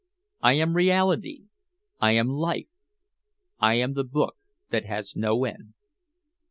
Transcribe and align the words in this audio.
I 0.41 0.53
am 0.53 0.75
reality 0.75 1.43
I 1.99 2.13
am 2.13 2.27
life! 2.29 2.65
I 3.59 3.75
am 3.75 3.93
the 3.93 4.03
book 4.03 4.35
that 4.71 4.85
has 4.87 5.15
no 5.15 5.43
end." 5.45 5.75